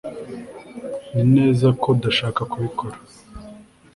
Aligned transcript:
nzi 1.23 1.23
neza 1.35 1.67
ko 1.81 1.85
udashaka 1.95 2.41
kubikora 2.51 2.97